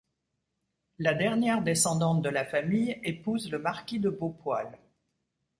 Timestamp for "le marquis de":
3.51-4.09